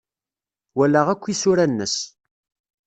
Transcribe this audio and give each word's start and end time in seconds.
Walaɣ 0.77 1.07
akk 1.13 1.23
isura-nnes. 1.33 1.95